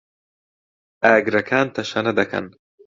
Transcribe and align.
ئاگرەکان 1.05 1.67
تەشەنە 1.75 2.11
دەکەن. 2.19 2.45